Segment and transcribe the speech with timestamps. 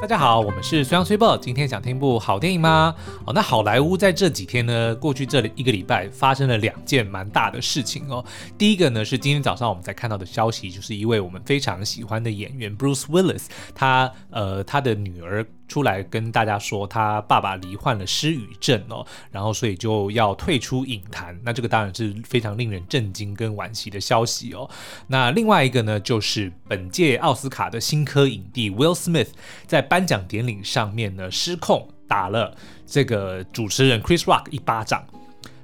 [0.00, 1.36] 大家好，我们是虽阳虽报。
[1.36, 2.94] 今天想听部好电影吗？
[3.26, 8.24] 哦，那好莱坞在这几天呢，过去这一个礼拜发生了两件蛮大的事情哦。
[8.56, 15.44] 第一个呢是今天早上我们才看到的消息，就是一位我们非常喜欢的演员 Bruce Willis，他呃他的女儿。
[15.68, 21.38] 出来跟大家说，他爸爸罹患了失语症哦，然后所以就要退出影坛。
[21.44, 24.68] 那这个当然是非常令人震惊跟惋惜的消息哦。
[25.06, 29.28] 那另外一个呢，就是本届奥斯卡的新科影帝 Will Smith
[29.66, 35.06] 在颁奖典礼上面呢失控打了这个主持人 Chris Rock 一巴掌。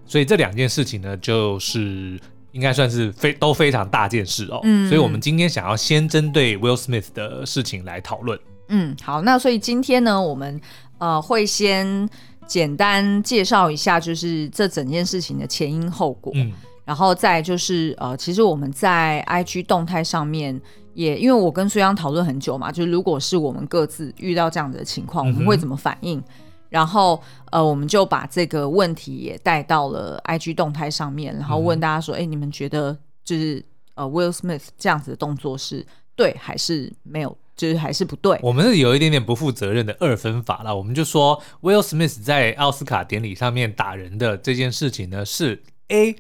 [0.06, 2.20] 所以这两件事情呢，就是
[2.52, 4.60] 应该算是非都非常大件事哦。
[4.64, 4.86] 嗯。
[4.86, 8.38] 所以我们今天想要先针对 Will Smith 的事情来讨论。
[8.68, 10.60] 嗯，好，那所以今天呢，我们
[10.98, 12.08] 呃会先
[12.46, 16.52] 简单介绍一下，就是这整件事情的前因后果，嗯，
[16.84, 20.58] 然后再就是呃，其实我们在 IG 动态上面
[20.94, 26.18] 也，因为我跟苏央讨论很久嘛，就是如果是我们各自遇到这样的情况，我们会怎么反应？
[26.18, 26.24] 嗯、
[26.70, 35.84] 然后呃，我们就把这个问题也带到了 IG 动态上面，然后问大家说，哎、嗯，你们觉得就是呃 Will Smith 这样子的动作是
[36.16, 37.36] 对还是没有？
[37.56, 40.76] 就是还是不对，我们是有一点点不负责任的二分法了。
[40.76, 46.16] 我们就说，Will Smith 在奥斯卡典礼上面打人的这件事情呢，是 A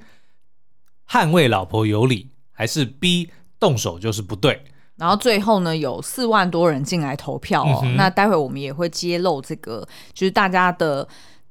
[1.08, 4.62] 捍卫老婆有理，还是 B 动手就是不对？
[4.96, 7.80] 然后最后呢，有四万多人进来投票哦。
[7.82, 11.08] 嗯、那待会我们也会揭露这个，就是大家的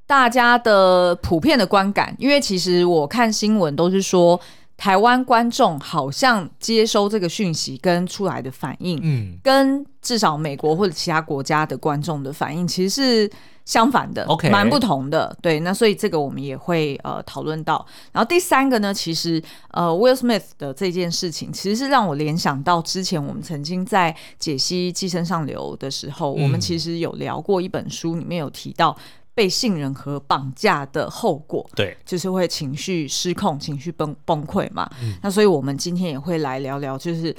[0.07, 4.39] 大家的普遍的观感，因为其实我看新闻都是说。
[4.83, 13.31] 台湾观众好像接收这个讯息跟出来的反应，嗯，跟至少美国或者其他国家的观众的反应其实是
[13.63, 15.33] 相反的，OK，蛮不同的。
[15.41, 17.85] 对，那所以这个我们也会呃讨论到。
[18.11, 28.93] 然后第三个呢，其实呃 Will Smith 的这件事情，其实是让我联想到之前我们曾经在解析《寄生上流》的时候，嗯，我们其实有聊过一本书，里面有提到。
[29.35, 34.89] 被信任和绑架的后果，对，就是会情绪失控、情绪崩崩溃嘛。
[35.01, 37.35] 嗯，那所以我们今天也会来聊聊，就是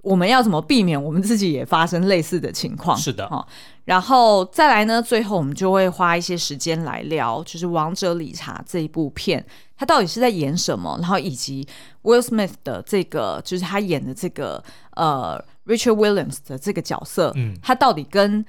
[0.00, 2.96] 我们要怎么避免我们自己也发生类似的情况。
[2.96, 3.44] 是的，哦，
[3.84, 9.44] 然后再来呢，最后我们就会花一些时间来聊，就是《王者理查》这一部片，
[9.76, 10.96] 他到底是在演什么？
[11.00, 11.66] 然后以及
[12.02, 14.62] Will Smith 的这个，就是他演的这个
[14.92, 18.44] 呃 Richard Williams 的这个角色，嗯，他到底跟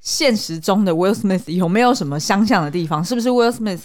[0.00, 3.04] 现实中的 Will Smith 有没有什么相像的地方？
[3.04, 3.80] 是不是 Will Smith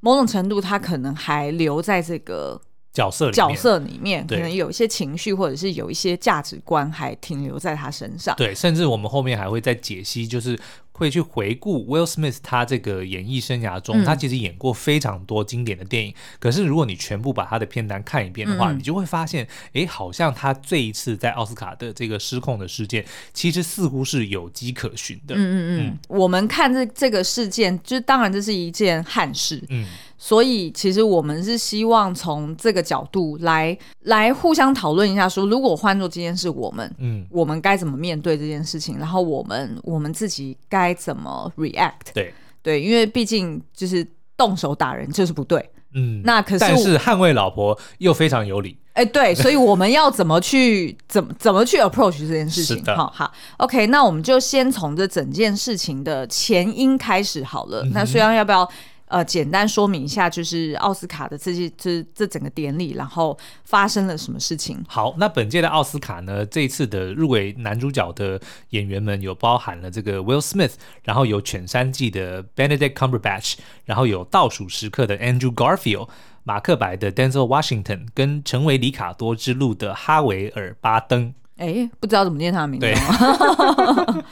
[0.00, 2.60] 某种程度他可能还留在这个
[2.92, 8.34] 角色角色里面，可能有一些情绪或者是有一些价值观还停留在他身上。
[8.36, 10.58] 对，甚至我们后面还会再解析，就是。
[10.96, 16.14] 会去回顾 Will Smith 他这个演艺生涯中，嗯，他其实演过非常多经典的电影。
[16.38, 25.34] 可是如果你全部把他的片单看一遍的话，嗯，你就会发现，哎，好像他这一次在奥斯卡的这个失控的事件，其实似乎是有迹可循的。
[25.34, 25.98] 嗯嗯嗯，嗯。
[26.08, 29.62] 我们看这这个事件，就当然这是一件憾事。
[29.68, 29.86] 嗯。
[30.16, 38.96] 所以，其实我们是希望从这个角度来来互相讨论一下，说如果换做今天是，我们，嗯，我们该怎么面对这件事情？
[38.96, 42.12] 然后我们我们自己该怎么 react？
[42.12, 44.04] 对对，因为毕竟就是
[44.36, 52.84] 动手打人就是不对，嗯，那可是但是捍卫老婆又非常有理，哎、欸，对，所以我们要怎么去怎么怎么去 approach 这件事情？
[52.86, 57.84] 好好，OK，那我们就先从这整件事情的前因开始好了。
[57.84, 58.68] 嗯、那虽然要不要？
[59.14, 64.82] 呃，简单说明一下，就是奥斯卡的这些，这这整个典礼，然后发生了什么事情？
[64.88, 70.72] 好，那本届的奥斯卡呢，这一次的入围男主角的演员们有包含了这个 Will Smith，
[71.04, 73.54] 然后有犬山记的 Benedict Cumberbatch，
[73.84, 76.08] 然后有倒数时刻的 Andrew Garfield，
[76.42, 81.32] 马克白的 Denzel Washington，跟成为里卡多之路的哈维尔巴登。
[81.56, 84.24] 哎，不知道怎么念他的名字吗？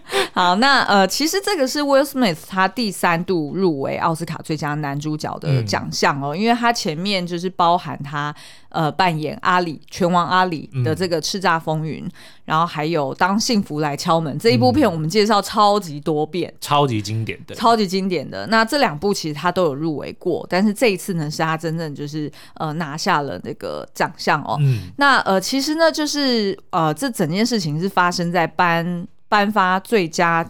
[0.40, 8.34] 好，那呃，其实这个是 Will Smith 他第三度入围奥斯卡最佳男主角的奖项哦，嗯，因为他前面就是包含他
[8.70, 12.12] 呃扮演阿里拳王阿里的这个《叱咤风云》，嗯，
[12.46, 18.46] 然后还有当幸福来敲门这一部片，我们介绍超级多遍，超级经典的，超级经典的。
[18.46, 24.56] 那这两部其实他都有入围过，但是这一次呢，是他真正就是呃拿下了那个奖项哦。
[24.62, 29.06] 嗯，那呃，其实呢，就是呃，这整件事情是发生在颁。
[29.30, 30.44] 颁发最佳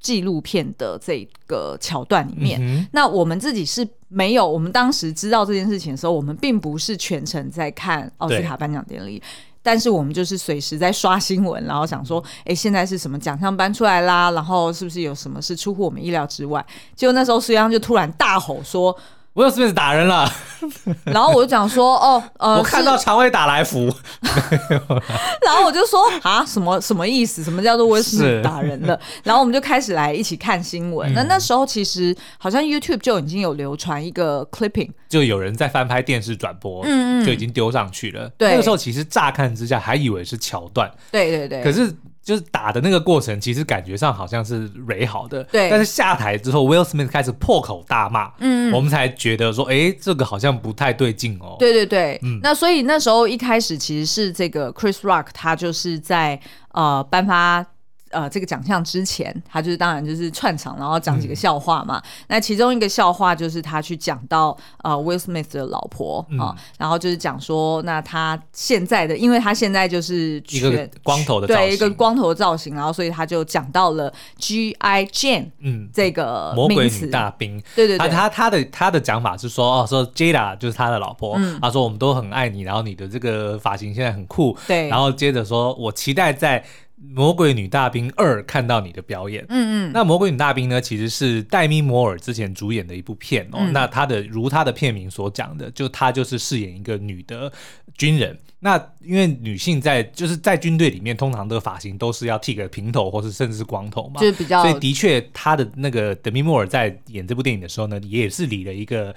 [0.00, 4.48] 纪录片的这个桥段里面，嗯，那我们自己是没有。
[4.48, 9.22] 我们当时知道这件事情的时候，我们并不是全程在看奥斯卡颁奖典礼，
[9.62, 14.30] 但是我们就是随时在刷新闻，然后想说，哎，现在是什么奖项颁出来啦？
[14.30, 16.64] 然后是不是有什么是出乎我们意料之外？
[16.96, 18.96] 结果那时候，苏阳就突然大吼说。
[19.34, 20.30] Will Smith 打人了。
[21.04, 23.92] 然后我就讲说，哦，呃，我看到常威打来福。
[25.44, 27.44] 然后我就说，啊，什么什么意思？
[27.44, 28.98] 什么叫做 Will Smith 打人了？
[29.24, 31.12] 然后我们就开始来一起看新闻。
[31.12, 38.30] 那、嗯、那时候其实好像 YouTube 就已经有流传一个 clipping，就有人在翻拍电视转播，嗯嗯，就已经丢上去了。
[38.38, 41.94] 对，那个时候其实乍看之下还以为是桥段，对对对，可是。
[42.24, 45.70] 就是打的那个过程，其实感觉上好像是蕊好的，对。
[45.70, 51.56] 但是下台之后，Will Smith 开始破口大骂，嗯，我们才觉得说，哎，这个好像不太对劲哦。
[51.58, 52.40] 对对对，嗯。
[52.42, 56.40] 那所以那时候一开始其实是这个 Chris Rock，他就是在
[56.72, 57.64] 呃颁发。
[58.14, 61.98] 呃，这个奖项之前，他就是当然就是串场，然后讲几个笑话嘛。
[61.98, 66.38] 嗯、那其中一个笑话就是他去讲到呃 Will Smith 的老婆啊、嗯。
[66.38, 75.06] 呃，然后就是讲说，那他现在的，因为他现在就是一个光头的造型，对，一个光头的造型，然后所以他就讲到了 G.I.
[75.06, 86.64] Jane，嗯，这个魔鬼女大兵，对对对，他他他的他的讲法是说，哦，说 Jada 就是他的老婆，嗯、他说我们都很爱你，然后你的这个发型现在很酷，对，然后接着说我期待在。
[87.12, 93.58] 魔鬼女大兵二看到你的表演，嗯嗯，那魔鬼女大兵呢，其实是戴咪摩尔之前主演的一部片哦。
[93.60, 97.52] 嗯、那她的如她的片名所讲的，就她就是饰演一个女的
[97.96, 98.38] 军人。
[98.60, 104.62] 那因为女性在就是在军队里面，通常的发型都是要剃个平头，或是甚至是光头嘛，就是比较。
[104.62, 109.14] 所以的确，她的那个德米摩尔在演这部电影的时候呢，也是理了一个。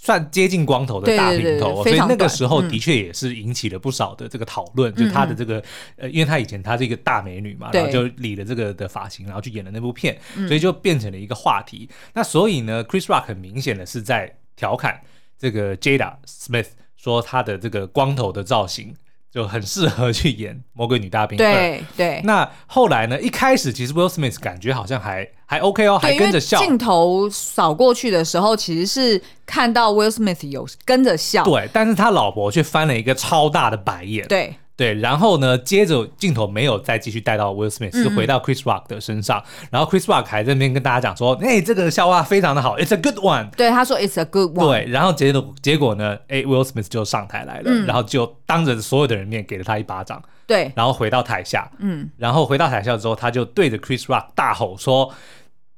[0.00, 4.92] 算接近光头的大平头，所以那个时候的确也是引起了不少的这个讨论。
[4.94, 5.62] 嗯、就她的这个
[5.96, 10.16] 呃，因为她以前她是一个大美女嘛，然后就理了这个的发型，然后去演了那部片，
[10.46, 11.88] 所以就变成了一个话题。
[11.90, 15.02] 嗯、那所以呢，Chris Rock 很明显的是在调侃
[15.36, 18.94] 这个 Jada Smith，说她的这个光头的造型。
[19.38, 21.38] 就很适合去演 魔鬼女大兵。
[21.38, 22.20] 对对。
[22.24, 23.20] 那后来呢？
[23.20, 26.58] 一开始其实 Will Smith 感觉好像还还 OK 哦，还跟着笑。
[26.58, 31.44] 镜头扫过去的时候，其实是看到 Will Smith 有跟着笑。
[31.44, 34.26] 对，但是他老婆却翻了一个超大的白眼。
[34.26, 34.56] 对。
[34.78, 44.68] 对，然后呢，接着镜头没有再继续带到 Will Smith，是回到 Chris Rock 的身上，嗯、然后 Chris Rock 还在那边跟大家讲说：“哎，这个笑话非常的好，It's a good one。”对，他说 “It's a good one”。
[44.68, 50.22] 对，然后结果结果呢，哎，Will Smith 就上台来了，嗯、然后就当着所有的人面给了他一巴掌。
[50.46, 55.12] 对，然后回到台下，嗯，然后回到台下之后，他就对着 Chris Rock 大吼说：“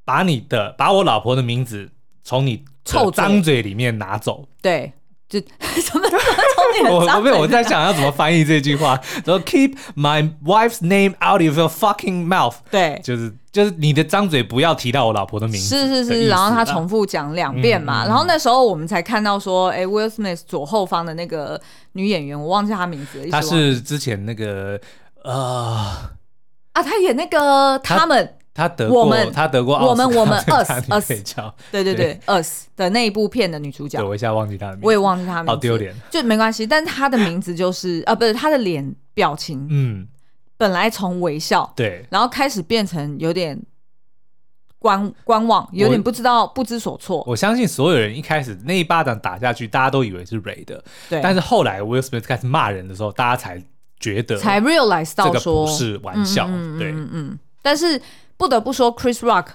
[0.05, 1.91] 把你的，把我老婆的名字
[2.23, 4.93] 从你臭脏嘴里面拿走。”对。
[5.31, 5.39] 就
[5.81, 6.09] 什么？
[6.91, 9.01] 我我没有我在想要怎么翻译这句话。
[9.25, 12.57] 说 Keep my wife's name out of your fucking mouth。
[12.69, 15.69] 对，就是就是你的张嘴不要提到我老婆的名字。
[15.69, 18.05] 是是是，然后他重复讲两遍嘛。
[18.05, 21.61] 嗯、然后那时候我们才看到说，哎、欸、，Will Smith 左后方的那个
[21.93, 23.31] 女演员，我忘记她名字了。
[23.31, 24.81] 她是之前那个
[25.23, 26.11] 呃
[26.73, 28.35] 啊，她演那个他们。
[28.53, 31.09] 他得过，我们他得过，我们我们 us us
[31.71, 32.43] 对对对，对。
[32.43, 36.67] us 的那一部片的女主角，我一下忘记她的名字，我也忘记她名字，好丢脸，就没关系。
[36.67, 40.07] 但是她的名字就是 啊，不是她的脸表情，嗯，
[40.57, 43.59] 本来从微笑，对，然后开始变成有点
[44.81, 47.23] 观观望，有点不知道不知所措。
[47.29, 51.21] 我相信所有人一开始那一巴掌打下去，大家都以为是雷的，对。
[51.23, 53.63] 但是后来 Will Smith 开始骂人的时候，大家才
[54.01, 58.01] 觉得才 realize 到说不是玩笑，嗯对，嗯嗯，但是。
[58.41, 59.49] 不得不说，Chris Rock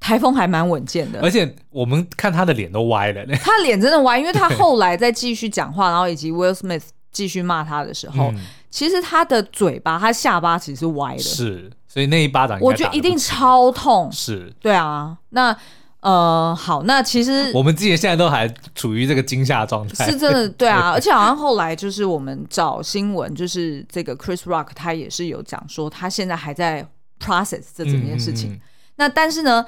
[0.00, 3.24] 台风还蛮稳健的，而且我们看他的脸都歪了。
[3.36, 11.22] 他脸真的歪，因为他后来再继续讲话，然后以及 Will Smith 继续骂他的时候，嗯、其实他的嘴巴、他下巴其实是歪的。
[11.22, 14.10] 是，所以那一巴掌，我觉得一定超痛。
[14.10, 15.16] 是，对啊。
[15.28, 15.56] 那
[16.00, 20.48] 呃，好，那其实我们自己现在都还处于这个惊吓状态，是真的。
[20.58, 26.84] 对啊，而且好像后来就是我们找新闻，就是这个 Chris Rock 他也是有讲说，他现在还在。
[27.20, 28.60] Process 这整件事情，嗯嗯、
[28.96, 29.64] 那但是呢，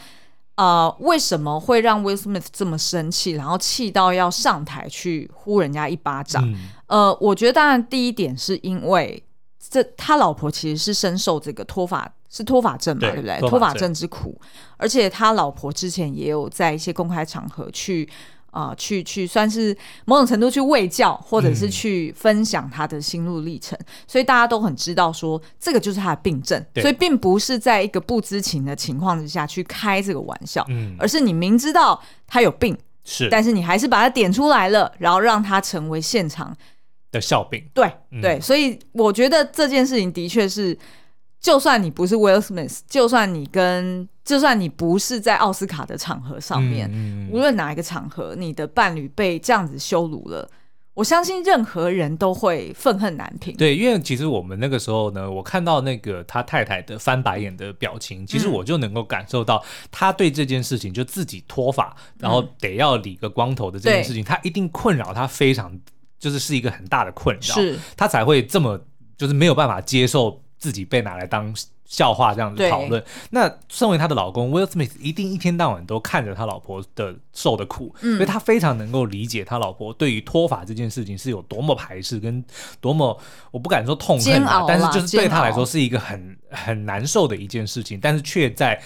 [0.57, 6.43] 呃，为什么会让 Will Smith 这么生气，然后气到要上台去呼人家一巴掌？
[6.51, 9.23] 嗯、呃，我觉得当然第一点是因为
[9.61, 13.49] 这他老婆其实是深受这个脱发是脱发症嘛，对，对不对？
[13.49, 14.41] 脱发症之苦，
[14.77, 18.09] 而且他老婆之前也有在一些公开场合去。
[18.53, 36.57] 啊、呃，去去算是某种程度去喂教，或者是去分享他的心路历程，嗯、所以大家都很知道说这个就是他的病症，对所以并不是在一个不知情的情况之下去开这个玩笑，嗯、而是你明知道他有病，是，但是你还是把他点出来了，然后让他成为现场
[37.11, 40.79] 的笑柄，对、嗯、对，所以我觉得这件事情的确是。
[41.43, 50.49] 就算你不是 Will Smith，就算你跟，就算你不是在奥斯卡的场合上面，嗯嗯、无论哪一个场合，你的伴侣被这样子羞辱了，
[50.95, 53.57] 我相信任何人都会愤恨难平。
[53.57, 59.61] 对，因为其实我们那个时候呢，我看到那个他太太的翻白眼的表情，其实我就能够感受到
[59.91, 65.77] 他对这件事情就自己脱发，然后得要理个光头的这件事情，他一定困扰他非常，
[66.21, 68.81] 就是是一个很大的困扰，是他才会这么
[69.17, 71.53] 就是没有办法接受自己被拿来当。
[71.93, 82.43] 笑话这样子讨论，那身为他的老公 Will Smith 一定一天到晚都看着他老婆的受的苦，嗯，所以他非常能够理解他老婆对于脱发这件事情是有多么排斥跟
[82.81, 83.21] 多么，
[83.51, 88.81] 我不敢说痛恨啊，但是就是对他来说是一个很很难受的一件事情，但是却在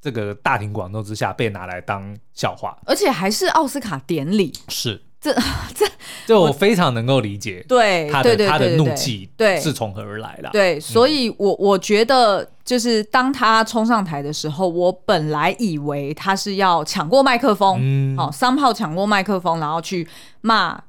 [0.00, 4.50] 这个大庭广众之下被拿来当笑话，而且还是奥斯卡典礼。
[4.68, 5.02] 是。
[5.20, 5.32] 这
[5.74, 5.86] 这，
[6.26, 10.50] 这我非常能够理解，对他的他的怒气，对是从何而来的？
[10.50, 20.06] 对，所以我我觉得，就是当他冲上台的时候，我本来以为他是要抢过麦克风，嗯，好，三炮抢过麦克风，然后去
[20.42, 20.80] 骂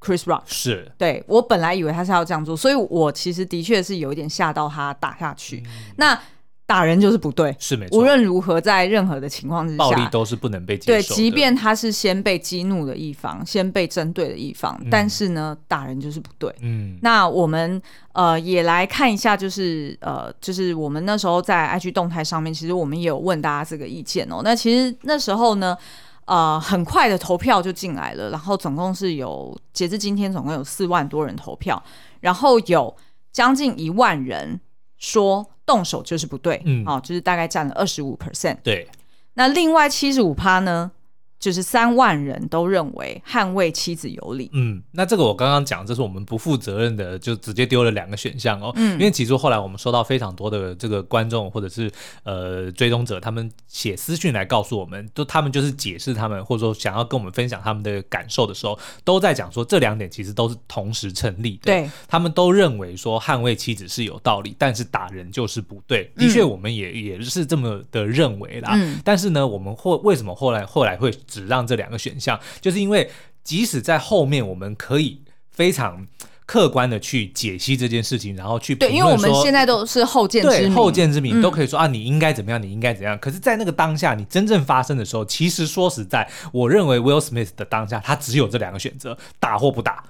[0.00, 5.62] Chris Rock，是对我本来以为他是要这样做，所以我其实的确是有一点吓到他打下去。
[5.96, 6.18] 那。
[6.66, 7.96] 打人就是不对，是没错。
[7.96, 11.14] 无论如何，在任何的情况之下，暴力都是不能被接受的。
[11.14, 16.52] 对，即便他是先被激怒的一方，先被针对的一方，嗯、但是呢，打人就是不对。
[16.62, 17.80] 嗯，那我们
[18.14, 24.40] 呃也来看一下，就是呃，就是我们那时候在 IG 动态上面，其实我们也有问大家这个意见哦。
[24.42, 25.78] 那其实那时候呢，
[26.24, 31.80] 呃，很快的投票就进来了，然后总共是有截至今天总共有四万多人投票，
[32.18, 32.96] 然后有
[33.30, 34.58] 将近一万人
[34.98, 35.46] 说。
[35.66, 38.56] 动手就是不对，嗯，哦，就是大概占了二十五 percent。
[38.62, 38.88] 对，
[39.34, 40.90] 那另外七十五趴呢？
[41.38, 44.50] 就是三万人都认为捍卫妻子有理。
[44.52, 48.72] 嗯，那这个我刚刚讲，这是我们不负责任的，就直接丢了两个选项哦。
[48.76, 51.90] 嗯，因为其实后来我们收到非常多的这个观众或者是
[52.24, 61.64] 呃追踪者，他们写私讯来告诉我们，都他们就是解释他们或者说想要跟我们分享他们的感受的时候，都在讲说这两点其实都是同时成立的。
[61.64, 66.10] 对，他们都认为说捍卫妻子是有道理，但是打人就是不对。
[66.16, 68.70] 的确，我们也、嗯、也是这么的认为啦。
[68.74, 71.12] 嗯，但是呢，我们后为什么后来后来会？
[71.26, 73.10] 只让这两个选项，就是因为
[73.42, 76.06] 即使在后面，我们可以非常
[76.44, 83.18] 客观的去解析这件事情，然后去对，因为我们现在都是后见之明，后见之明都可以说、嗯、啊，你应该怎么样，你应该怎样。
[83.18, 90.04] 可是，在那个当下，你真正发生的时候，其实说实在，我认为 Will Smith 的当下，他只有这两个选择，打或不打，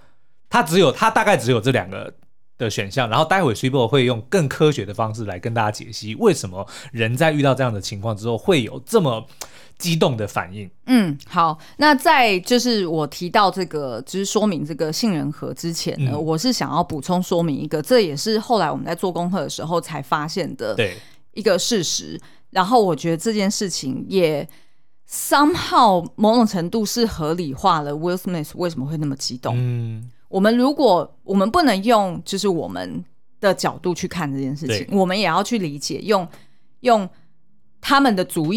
[0.50, 2.12] 他只有他大概只有这两个
[2.58, 3.08] 的选项。
[3.08, 9.26] 然后待会 Super 会用更科学的方式来跟大家解析，为什么人在遇到这样的情况之后会有这么。
[9.78, 10.70] 激动的反应。
[10.86, 20.96] 嗯，好，那在就是我提到这个，就是说明这个杏仁核之前呢，嗯、我是想要补充说明一个，这也是后来我们在做功课的时候才发现的，对
[21.32, 22.20] 一个事实。
[22.50, 24.48] 然后我觉得这件事情也
[25.10, 29.54] somehow 某种程度是合理化了 Will Smith 为什么会那么激动。
[29.58, 33.04] 嗯，我们如果我们不能用就是我们
[33.40, 36.26] 的角度去看这件事情，我们也要去理解，用
[36.80, 37.06] 用
[37.80, 38.54] 他们的族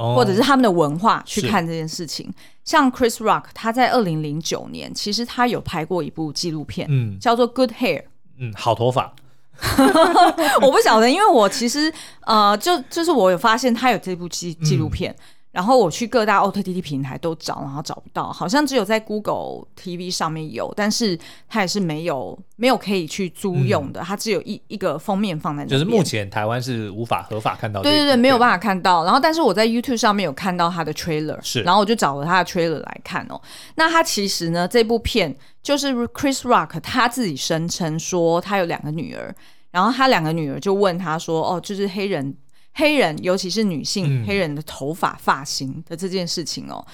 [0.00, 0.16] 裔。
[0.16, 2.32] 或者是他们的文化去看这件事情，
[2.64, 7.98] 像 Chris Rock，他在二零零九年其实他有拍过一部纪录片，嗯，叫做《Good Hair》，
[8.38, 9.14] 嗯，好头发。
[10.62, 11.92] 我不晓得，因为我其实
[12.26, 15.12] 呃，就就是我有发现他有这部纪纪录片。
[15.12, 25.68] 嗯然后我去各大 OTT 平台都找，然后找不到，好像只有在 Google TV 上面有，但是它也是没有没有可以去租用的，嗯、它只有一一个封面放在那。
[25.68, 27.82] 就是目前台湾是无法合法看到。
[27.82, 29.04] 对对对，没有办法看到。
[29.04, 33.40] 然后，但是我在 YouTube 上面有看到它的 trailer，是，然后我就找了它的 trailer 来看哦。
[33.74, 39.34] 那它其实呢，这部片就是 Chris Rock 他自己声称说他有两个女儿，
[39.72, 42.32] 然后他两个女儿就问他说：“哦，就是黑人。”
[42.72, 46.92] 黑人，尤其是女性黑人的头发发型的这件事情哦，嗯、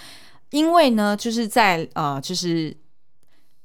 [0.50, 2.76] 因为呢，就是在呃，就是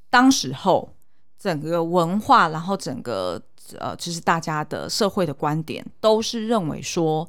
[0.09, 0.93] 当时候
[1.37, 3.41] 整个文化，然后整个
[3.79, 7.27] 呃，就是大家的社会的观点，都是认为说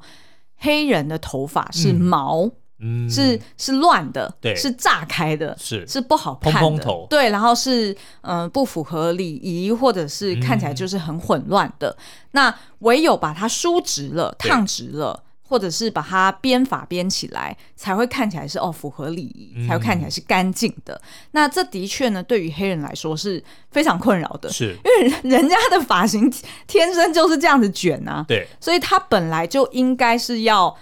[0.57, 2.45] 黑人的头发是毛。
[2.45, 2.51] 嗯
[2.83, 5.87] 嗯，是是乱的，对，是炸开的，是。
[5.87, 11.89] 是不好看的，蓬蓬头，对，然后是嗯、呃、不符合礼仪，或者是看起来就是很混乱的。
[11.89, 20.99] 嗯、那唯有把它梳直了、烫直了，或者是把它编发编起来，才会看起来是哦符合礼仪，嗯、才会看起来是干净的。
[21.31, 24.75] 那这的确呢，对于黑人来说是非常困扰的，是。
[24.83, 26.31] 因为 人家的发型
[26.67, 30.75] 天生就是这样子卷啊，对，所以他本来就应该是要。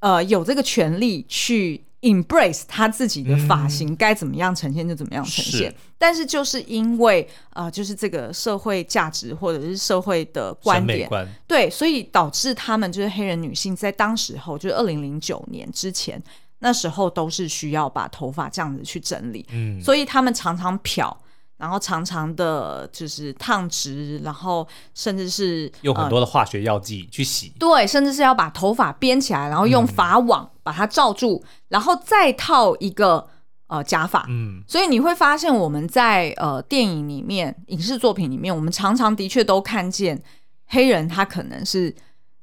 [0.00, 5.70] 呃，有这个权利去 embrace 他自己的发型，该、嗯、怎么样呈现就怎么样呈现。
[5.70, 16.22] 是但是就是因为呃，就是这个社会价值或者是社会的观点，观对，所以导致他们就是黑人女性在当时候，就是二零零九年之前，
[16.60, 19.44] 那时候都是需要把头发这样子去整理。
[19.50, 21.14] 嗯，所以他们常常漂，
[21.60, 33.28] 然后常常的，就是烫直，然后甚至是用很多的化学药剂去洗，对，甚至是要把头发编起来，然后用发网把它罩住，嗯、然后再套一个
[33.66, 34.24] 呃假发。
[34.28, 40.20] 嗯，所以你会发现我们在呃电影里面、影视作品里面，我们常常的确都看见
[40.66, 41.94] 黑人，他可能是。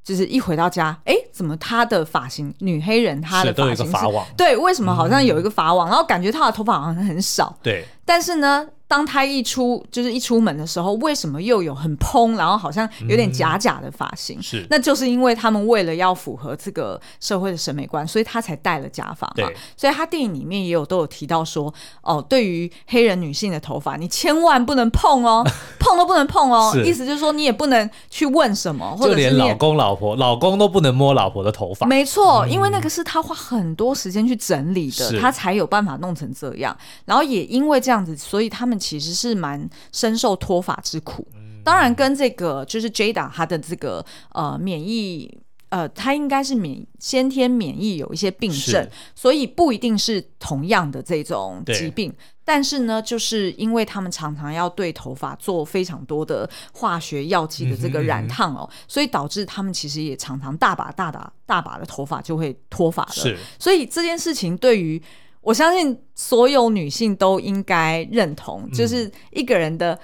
[0.07, 4.07] 就是一回到家，哎，怎么他的发型，女黑人她的发型是，
[4.37, 8.65] 对，为什么好像有一个法网，嗯、然后感觉她的头发好像很少，对，但是呢。
[8.87, 14.39] 当他一出就是一出门的时候，为什么又有很蓬，然后好像有点假假的发型？
[14.39, 19.33] 嗯、是，那就是因为他们为了要符合这个社会的审美观，所以他才戴了假发嘛。
[19.35, 25.45] 对，所以他电影里面也有都有提到说，哦，对于黑人女性的头发，你千万不能碰哦，
[25.79, 26.71] 碰都不能碰哦。
[26.73, 31.85] 是意思就是说，你也不能去问什么，或者连老公老婆老公都不能摸老婆的头发。
[31.85, 36.75] 没错，因为那个是他花很多时间去整理的，他才有办法弄成这样。
[37.03, 39.69] 然后也因为这样子，所以他们其实是蛮。
[39.91, 41.27] 深受脱发之苦，
[41.63, 45.35] 当然跟这个就是 Jada 他的这个呃免疫
[45.69, 52.13] 呃，他应该是免先天免疫有一些病症，所以不一定是同样的这种疾病。
[52.45, 63.37] 但是呢，就是因为他们常常要对头发做非常多的化学药剂的这个染烫哦，嗯哼嗯哼所以导致他们其实也常常大把大把大把的头发就会脱发了。
[63.57, 65.01] 所以这件事情对于。
[65.47, 69.97] 我相信所有女性都应该认同，就是一个人的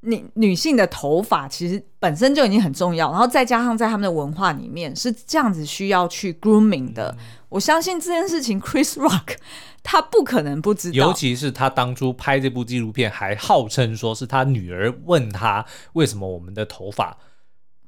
[0.00, 7.14] 女女性的头发其实本身就已经很重要，然后再加上在他们的文化里面是这样子需要去 grooming 的。
[7.50, 9.36] 我相信这件事情，Chris Rock
[9.82, 17.18] 他不可能不知道，尤其是他当初拍这部纪录片，还号称说是他女儿问他为什么我们的头发。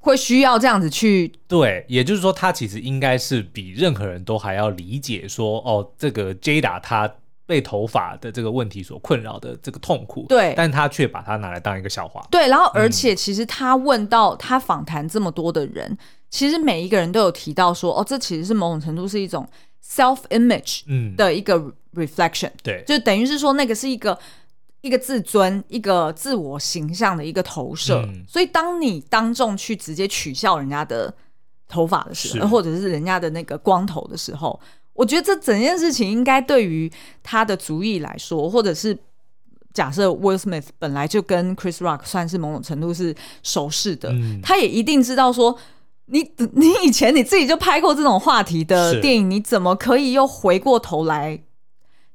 [0.00, 7.12] 会需要这样子去对，也就是说，他其实应该是比任何人都还要理解说，哦，这个 Jada 他
[7.46, 15.98] 被头发的这个问题所困扰的这个痛苦，对，但他却把它拿来当一个笑话，对，然后而且其实他问到他访谈这么多的人，嗯、
[16.30, 19.46] 其实每一个人都有提到说，哦，这其实是某种程度是一种
[19.84, 20.82] self image
[21.16, 24.18] 的一个 reflection，、嗯、对，就等于是说那个是一个。
[24.80, 31.12] 一个自尊，一个自我形象的一个投射，嗯、所以当你当众去直接取笑人家的
[31.68, 34.58] 头发的时候，或者是人家的那个光头的时候，
[34.94, 36.90] 我觉得这整件事情应该对于
[37.22, 38.96] 他的主意来说，或者是
[39.74, 45.58] 假设 Will Smith 本来就跟 Chris Rock 算是某种程度是熟识的，嗯、他也一定知道说，
[46.06, 46.20] 你
[46.54, 51.40] 你以前你自己就拍过这种话题的电影，你怎么可以又回过头来？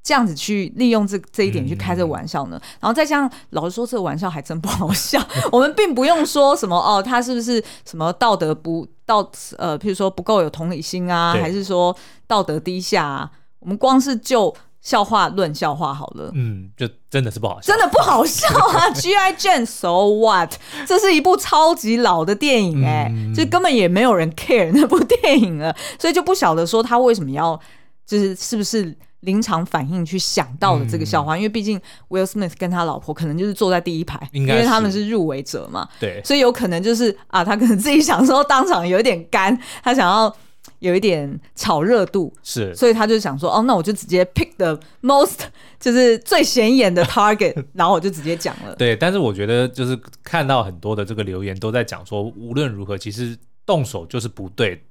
[0.03, 2.57] 这样子去利用这这一点去开这个玩笑呢？
[2.61, 5.17] 嗯、然后再这样，老实说，这个玩笑还真不好笑。
[5.49, 11.95] 我们并不用说什么哦，他是不是什么道德不道呃，譬如说不够有同理心啊，对还是说
[12.27, 13.31] 道德低下啊？
[13.59, 16.29] 我们光是就笑话论笑话好了。
[16.33, 18.91] 嗯，就真的是不好笑，真的不好笑啊！
[18.91, 19.33] G.I.
[19.35, 20.55] Jane So What？
[20.85, 27.57] 这是一部超级老的电影哎、欸，嗯、就根本也没有人 care 那部电影了，所以就不晓得说他为什么要
[28.05, 28.93] 就是是不是。
[29.23, 40.33] 临场反应去想到的这个笑话，嗯、因为毕竟 Will Smith 跟他老婆可能就是坐在第一排，因为他们是入围者嘛，对，所以有可能就是啊，他可能自己想说当场有一点干，他想要
[40.79, 45.39] 有一点炒热度，是，所以他就想说，哦，那我就直接 pick the most，
[45.79, 48.75] 就是最显眼的 target，然后我就直接讲了。
[48.75, 54.83] 对，但是我觉得就是看到很多的这个留言都在讲说，无论如何，其实动手就是不对。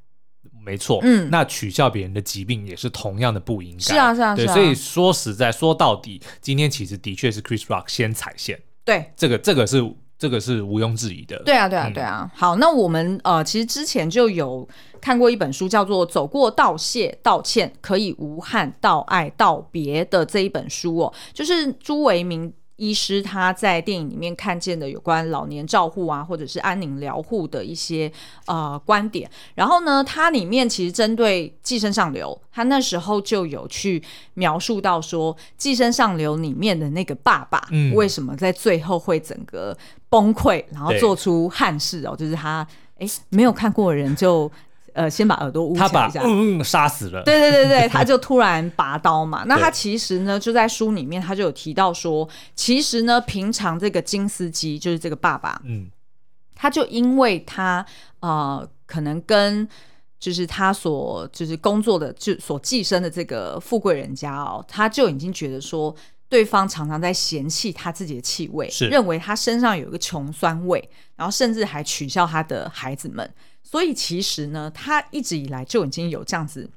[0.64, 3.80] 没错，嗯，那取笑别人的疾病也是同样的不应该。
[3.80, 4.46] 是啊，是啊，对。
[4.46, 8.60] 所以说实在说到底，今天其实的确是 Chris Rock 先踩线。
[8.84, 9.82] 对，这个这个是
[10.18, 11.40] 这个是毋庸置疑的。
[11.44, 12.20] 对啊，对啊，对啊。
[12.22, 14.68] 嗯、好，那我们呃，其实之前就有
[15.00, 22.52] 看过一本书，叫做《走过道谢道歉，可以无憾道爱道别》的这一本书哦，就是朱维明。
[22.82, 28.10] 医师他在电影里面看见的有关老年照护啊，或者是安宁疗护的一些
[28.46, 29.30] 呃观点。
[29.54, 34.02] 然后呢，它里面其实针对寄生上流，他那时候就有去
[34.34, 37.62] 描述到说，寄生上流里面的那个爸爸，
[37.94, 39.76] 为什么在最后会整个
[40.08, 42.66] 崩溃，然后做出憾事哦，就是他
[42.98, 44.50] 哎没有看过的人就。
[44.94, 47.22] 呃，先把耳朵捂起来一下，嗯嗯，杀死了。
[47.22, 49.44] 对对对对，他就突然拔刀嘛。
[49.46, 55.90] 那他其实呢，就在书里面，他就有提到说，其实呢，平常这个金斯基就是这个爸爸，嗯，
[56.54, 57.84] 他就因为他
[58.20, 59.66] 呃，可能跟
[60.18, 65.94] 就是他所就是工作的就所寄生的这个富贵人家哦，他就已经觉得说，
[66.28, 73.28] 对方常常在嫌弃他自己的气味，是认为他身上有一个穷酸味，然后甚至还取笑他的孩子们。
[73.72, 76.70] 所以其实呢，他一直以来就已经有这样子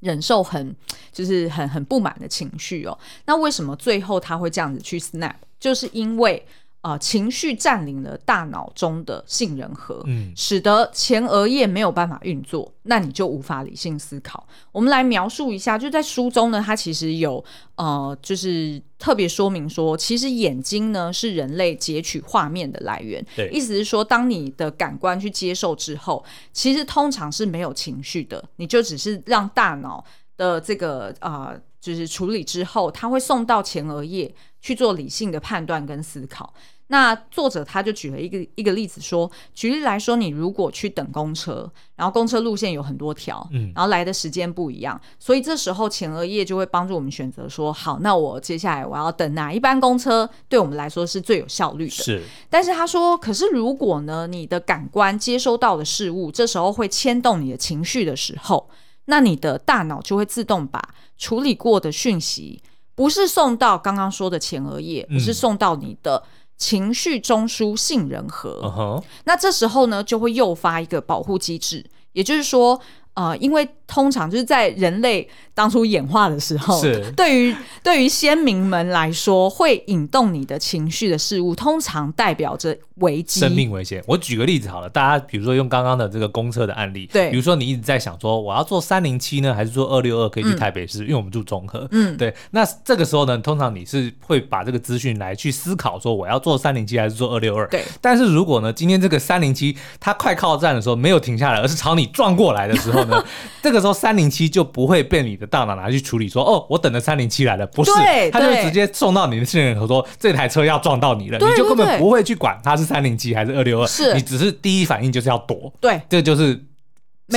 [0.00, 0.76] 忍受很
[1.10, 2.96] 就是很很不满的情绪哦。
[3.24, 6.46] 那为什么最后他会这样子去 snap，就是因为。
[6.82, 14.46] 啊、呃，情绪占领了大脑中的杏仁核，嗯，使得前额叶没有办法运作，那你就无法理性思考。
[14.72, 17.42] 我们来描述一下，就在书中呢，它其实有
[17.76, 23.24] 呃，就是特别说明说，其实眼睛呢是人类截取画面的来源。
[23.36, 30.04] 对，意思是说，当你的感官去接受之后，其实通常是没有情绪的，你就只是让大脑
[30.36, 36.52] 的这个啊、呃，就是处理之后，他会送到前额叶去做理性的判断跟思考。
[36.88, 51.92] 那作者他就举了一个一个例子说，举例来说，你如果去等公车，然后公车路线有很多条，嗯，然后来的时间不一样，所以这时候前额叶就会帮助我们选择说，好，那我接下来我要等哪一班公车，对我们来说是最有效率的。
[51.92, 58.68] 是，但是他说，可是如果呢，你的感官接收到的事物，这时候会牵动你的情绪的时候，
[59.12, 60.80] 那你的大脑就会自动把
[61.18, 62.62] 处理过的讯息，
[62.94, 66.22] 不是送到刚刚说的前额叶，而是送到你的。
[66.58, 69.02] 情绪中枢杏仁核，uh.
[69.24, 72.80] 那这时候呢，就会诱发一个保护机制，也就是说。
[73.14, 84.02] 呃，因为通常就是在人类当初演化的时候，是对于对于先民们来说，会引动你的情绪的事物，通常代表着危机、生命危险。
[84.06, 91.02] 我举个例子好了，大家比如说用刚刚的这个公车的案例，对，比如说你一直在想说，我要坐三零七呢，还是坐二六二可以去台北市？
[91.02, 92.34] 嗯、因为我们住中和，嗯，对。
[92.52, 97.68] 那这个时候呢，通常你是会把这个资讯来去思考说，我要坐三零七还是坐二六二？
[97.68, 97.84] 对。
[98.00, 103.22] 但是如果呢，今天这个三零七它快靠站的时候没有停下来，而是朝你撞过来的时候呢？
[103.62, 107.90] 这个时候三零七就不会被你的大脑拿去处理说，哦，我等着三零七来了，不是，
[108.30, 116.58] 他就直接送到你的信任核说，这台车要撞到你了，你就根本不会去管它是三零七还是二六二，是，你只是第一反应就是要躲，对，这就是。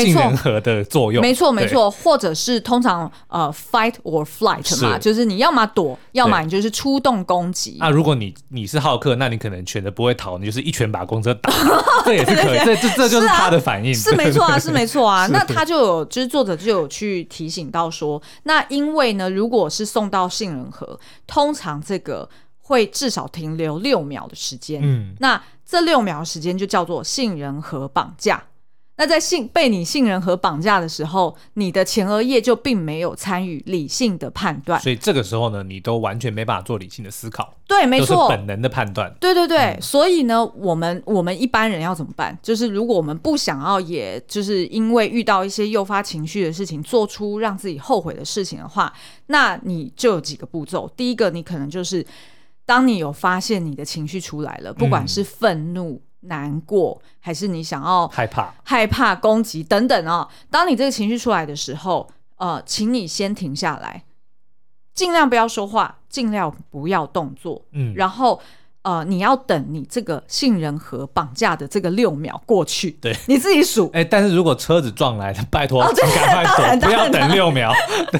[0.04, 7.78] 杏仁核的作用，没错没错，或者是通常呃 fight or flight 嘛，就是你要么躲，要么你就是出动攻击。
[7.80, 11.52] 那如果你你是好客，那你可能选择不会逃，你就是一拳把公车打，
[12.06, 15.28] 这也是可以，这这这就是他的反应，是没错啊，是没错啊。
[15.32, 22.28] 那他就有就是作者就有去提醒到说，那因为呢，如果是送到杏仁核，通常这个
[22.62, 28.44] 会至少停留六秒的时间，嗯，那这六秒的时间就叫做杏仁核绑架。
[28.98, 37.54] 那在信被你信任和绑架的时候，你的前额叶就并没有参与理性的判断，所以这个时候呢，你都完全没办法做理性的思考。
[37.68, 39.14] 对，没错，本能的判断。
[39.20, 42.38] 对对对，嗯、所以呢，我们我们一般人要怎么办？
[42.42, 48.94] 就是如果我们不想要，也就是因为遇到一些诱发情绪的事情，做出让自己后悔的事情的话，
[49.28, 50.90] 那你就有几个步骤。
[50.96, 52.06] 第一个，你可能就是
[52.66, 56.02] 当你有发现你的情绪出来了，不管是愤怒。
[56.26, 60.30] 嗯难过，还是你想要害怕、害怕攻击等等啊、哦？
[60.50, 64.04] 当你这个情绪出来的时候，呃，请你先停下来，
[64.94, 68.42] 尽量不要说话，尽量不要动作，嗯，然后
[68.82, 73.88] 呃，你要等你这个杏仁核绑架的这个六秒过去，对，你自己数。
[73.94, 77.74] 哎、欸，但是如果车子撞来， 拜托，哦、对赶快走，不要等六秒。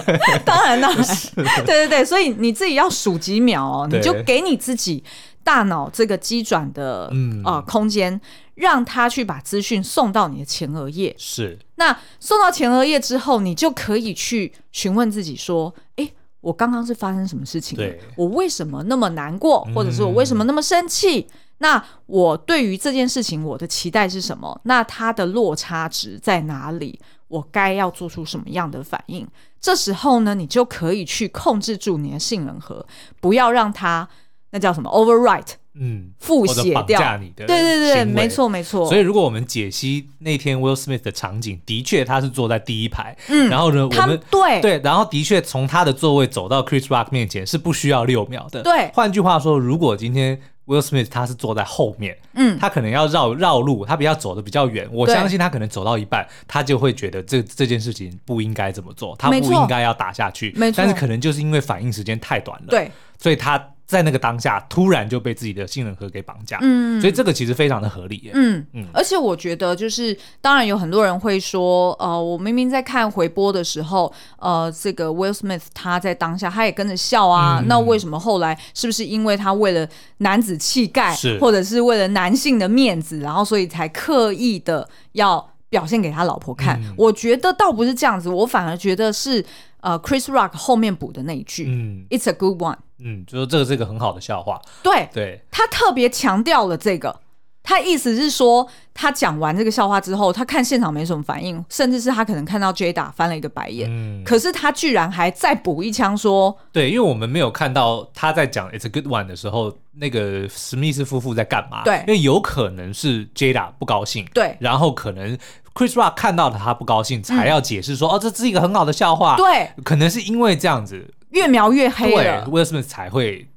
[0.06, 0.80] 然 当然，
[1.66, 5.04] 对对对，所以你自己要数几秒哦，你就给你自己。
[5.46, 8.20] 大脑这个机转的、嗯、呃空间，
[8.56, 11.16] 让他去把资讯送到你的前额叶。
[11.20, 17.78] 是，那送到前额叶之后，你就可以去询问自己说：“诶，我刚刚是发生什么事情？
[17.78, 19.64] 对我为什么那么难过？
[19.76, 21.20] 或者是我为什么那么生气？
[21.20, 21.30] 嗯、
[21.60, 24.60] 那我对于这件事情，我的期待是什么？
[24.64, 27.00] 那它的落差值在哪里？
[27.28, 29.28] 我该要做出什么样的反应？
[29.62, 32.84] 这时候呢，你就可以去控制住你的杏仁核，
[33.22, 34.10] 不要让它。
[34.56, 38.88] 那叫什么？Overwrite，嗯，复写掉你的，对对对，没错没错。
[38.88, 48.90] 所以如果我们解析那天 Will Smith 的场景，的确他是坐在第一排，嗯，然后呢，我们对对，然后的确从他的座位走到 Chris Rock 面前是不需要六秒的，对。
[48.94, 60.76] 换句话说，如果今天 Will Smith 他是坐在后面，嗯，他可能要绕绕路，他比较走的比较远，我相信他可能走到一半，他就会觉得这这件事情不应该这么做，他不应该要打下去，没错。
[60.78, 62.90] 但是可能就是因为反应时间太短了，对，
[63.20, 63.62] 所以他。
[63.86, 81.38] 在那个当下，突然就被自己的信任核给绑架，嗯，所以这个其实非常的合理耶，嗯嗯，嗯，而且我觉得就是，当然有很多人会说，呃，我明明在看回播的时候，呃，这个 Will Smith 他在当下他也跟着笑啊，嗯、那为什么后来是不是因为他为了男子气概，是。
[81.38, 86.82] 或者是为了男性的面子，然后所以才刻意的要表现给他老婆看？
[86.82, 89.46] 嗯、我觉得倒不是这样子，我反而觉得是。
[89.86, 97.20] 呃，Chris Rock 后面补的那一句，嗯，It's a good one，嗯，就是这个是一个很好的笑话，对，对，他特别强调了这个，
[97.62, 111.84] 他意思是说，他讲完这个笑话之后，他看现场没什么反应，甚至是他可能看到 Jada 翻了一个白眼，嗯、可是他居然还再补一枪说，对，因为我们没有看到他在讲 It's a good one 的时候，那个史密斯夫妇在干嘛？
[111.84, 115.38] 对，因为有可能是 Jada 不高兴，对，然后可能
[115.76, 121.14] Chris Rock 看到了他不高兴，才要解释说，嗯、哦，这是一个很好的笑话，对，可能是因为这样子。
[121.30, 123.48] 越描越黑了，Will Smith 才会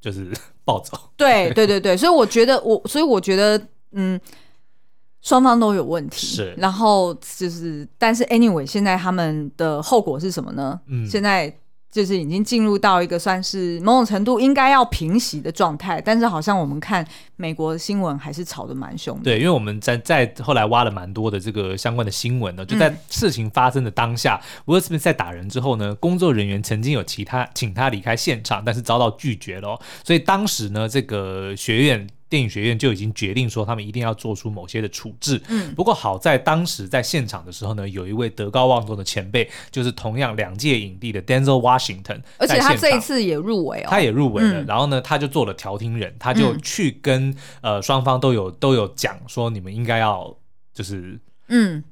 [0.00, 0.32] 就是
[0.64, 3.60] 暴走，对，对，对，对，所以我觉得我，所以我觉得。
[3.98, 4.20] 嗯，
[5.22, 6.26] 双方都有问题。
[6.26, 10.78] 是，然后就是，但是 anyway，现在他们的后果是什么呢？
[10.86, 11.50] 嗯，现在
[11.90, 19.24] 就是已经进入到一个算是某种程度应该要平息的状态，但是好像我们看美国的新闻还是吵得蛮凶的。
[19.24, 32.06] 对，因为我们在在后来挖了蛮多的这个相关的新闻呢，就在事情发生的当下，威尔史密斯在打人之后呢，工作人员曾经有其他请他离开现场，但是遭到拒绝了，所以当时呢，这个学院。
[32.28, 35.40] 电影学院就已经决定说，他们一定要做出某些的处置。
[35.48, 44.62] 嗯，不过好在当时在现场的时候呢，有一位德高望重的前辈，就是同样两届影帝的 Denzel Washington，而且他这一次也入围哦，他也入围了。
[44.62, 47.36] 嗯、然后呢，他就做了调停人，他就去跟、嗯、
[47.74, 50.36] 呃双方都有都有讲说，你们应该要
[50.74, 51.82] 就是嗯。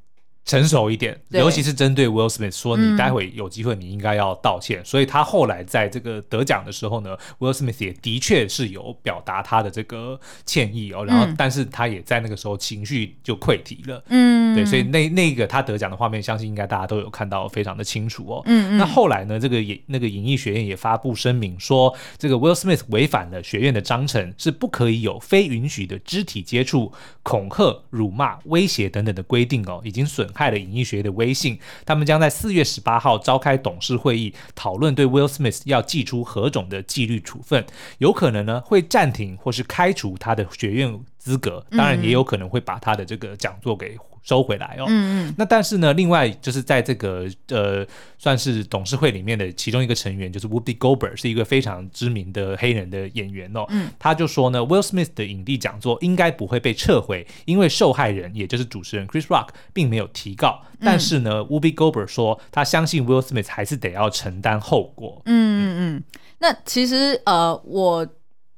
[0.44, 4.80] 成熟一点，尤其是针对 Will Smith 说，你待会有机会，你应该要道歉。
[4.80, 11.04] 嗯、所以他后来在这个得奖的时候呢，Will Smith 也的确是有表达他的这个歉意哦。
[11.06, 14.02] 然后，但是他也在那个时候情绪就溃堤了。
[14.08, 18.42] 嗯，对，所以那那个他得奖的画面，相信应该大家都有看到，非常的清楚哦。
[18.44, 26.92] 嗯，那后来呢，这个影那个影艺学院也发布声明说，这个 Will Smith 违反了学院的章程，是不可以有非允许的肢体接触、
[27.24, 30.30] 恐吓、辱骂、威胁等等的规定哦，已经损。
[30.34, 37.64] 害了影艺学的威信，他们将在四月十八号召开董事会议，讨论对 Will Smith 要寄出何种的纪律处分，
[37.98, 43.96] 有可能呢会暂停或是开除他的学院资格，当然也有可能会把他的这个讲座给。
[44.24, 66.04] 收回来哦，嗯嗯，那但是呢，另外就是在这个呃，算是董事会里面的其中一个成员，就是 Whoopi Goldberg，是一个非常知名的黑人的演员哦，嗯，他就说呢，Will Smith 的影帝讲座应该不会被撤回，因为受害人也就是主持人 Chris Rock 并没有提告，但是呢，嗯，Whoopi Goldberg 说他相信 Will Smith 还是得要承担后果，嗯嗯嗯，
[66.38, 68.08] 那其实呃，我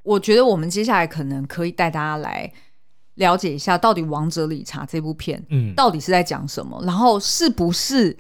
[0.07, 2.51] 我觉得我们接下来可能可以带大家来。
[3.17, 6.79] 了解一下，到底《王者理查》这部片，嗯，到底是在讲什么？
[6.83, 8.15] 嗯、然后是不是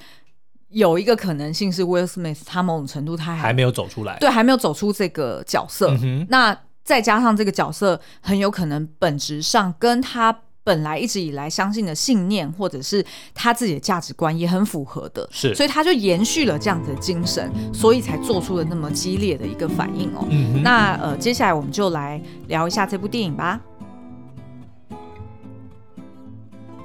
[0.68, 5.94] 有一个可能性是 Will Smith 他某种程度他还，还没有走出来，对，还没有走出这个角色。
[6.01, 10.33] 嗯、那再加上这个角色很有可能本质上跟他
[10.66, 20.26] 本来一直以来相信的信念，或者是他自己的价值观也很符合的，是，所以他就延续了这样子的精神，所以才做出了那么激烈的一个反应哦。
[20.29, 23.61] 嗯、那呃，接下来我们就来聊一下这部电影吧。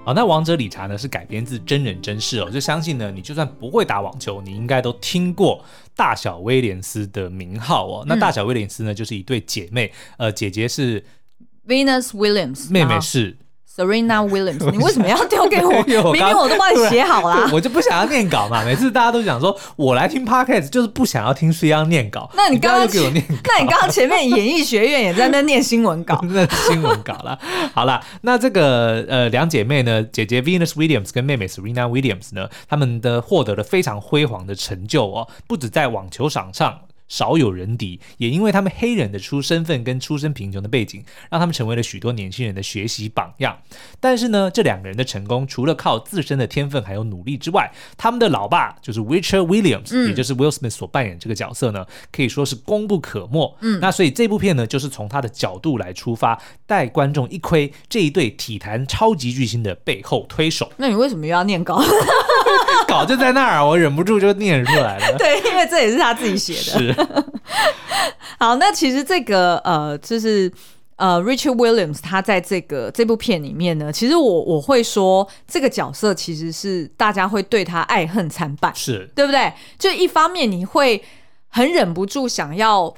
[0.06, 5.66] 好，那《王者理查》呢是改编自真人真事哦，就相信呢，你就算不会打网球，你应该都听过
[5.96, 8.04] 大小威廉斯的名号哦。
[8.04, 11.04] 嗯、那大小威廉斯呢，就是一对姐妹，呃，姐姐是
[11.68, 13.36] Venus Williams，妹妹是。
[13.74, 15.72] Serena Williams， 你为什么要丢给我？
[16.04, 18.64] 我明明我都帮你写好啦，我就不想要念稿嘛。
[18.66, 22.30] 每次大家都讲说，我来听 Podcast 就是不想要听谁要念稿。
[22.36, 27.38] 那你刚刚给我念稿，那你刚刚前面演艺学院也在那念新闻稿，那新闻稿啦。
[27.74, 36.78] 好啦，那这个呃两姐妹呢，姐姐 Venus Williams 跟妹妹 Serena Williams 呢，他们的获得了非常辉煌的成就哦，不止在网球场上。
[37.12, 43.58] 少有人敌，也因为他们黑人的出身份跟出身贫穷的背景，让他们成为了许多年轻人的学习榜样。
[44.00, 53.58] 但是呢，这两个人的成功，除了靠自身的天分还有努力之外，他们的老爸就是 Richard Williams，、嗯、也就是 Will Smith 所扮演这个角色呢，可以说是功不可没。
[53.60, 60.72] 嗯，那所以这部片呢，就是从他的角度来出发，带观众一窥这一对体坛超级巨星的背后推手。
[60.78, 61.84] 那你为什么又要念稿？
[62.88, 65.16] 稿就在那儿，我忍不住就念出来了。
[65.20, 66.94] 对，因为这也是他自己写的。
[66.94, 67.01] 是。
[68.40, 70.52] 好，那其实这个呃，就是
[70.96, 79.54] 呃，Richard Williams 他在这个这部片里面呢，其实我我会说这个角色其实是大家会对他爱恨参半，是对不对？
[79.78, 81.04] 就一方面你会
[81.50, 82.94] 很忍不住想要。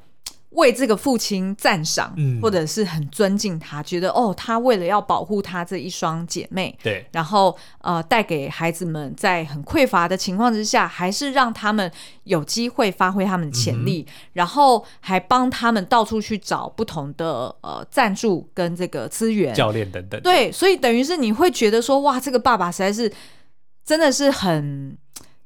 [0.53, 11.91] 为这个父亲赞赏，嗯，或者是很尊敬他，觉得哦，他为了要保护他这一双姐妹，对，然后呃，带给孩子们在很匮乏的情况之下，还是让他们
[12.23, 20.21] 有机会发挥他们的潜力，嗯、然后还帮他们到处去找不同的呃赞助跟这个资源、教练等等。
[20.21, 23.11] 对，所以等于是你会觉得说，哇，这个爸爸实在是
[23.85, 24.97] 真的是很。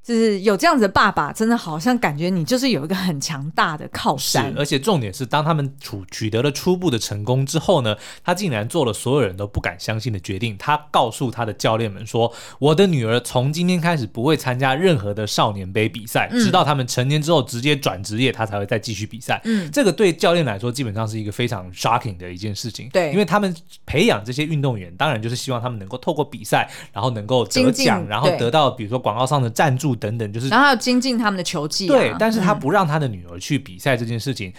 [0.07, 4.53] 就是有这样子的爸爸，真的好像感觉你就是有一个很强大的靠山。
[4.53, 7.93] 是，而且重点是，当他们取取得了初步的成功之后呢，
[8.23, 10.55] 他竟然做了所有人都不敢相信的决定。
[10.57, 22.87] 他告诉他的教练们说：“我的女儿从今天开始不会参加任何的少年杯比赛，嗯、直到他们成年之后直接转职业，他才会再继续比赛。”嗯，这个对教练来说基本上是一个非常 shocking 的一件事情。
[22.93, 23.53] 对，因为他们
[23.85, 29.96] 培养这些运动员，当然就是希望他们能够透过比赛，然后能够得奖，然后得到比如说广告上的赞助。
[29.97, 31.89] 等等，就是然后要精进他们的球技、啊。
[31.89, 34.53] 对，但是他不让他的女儿去比赛这件事情，嗯、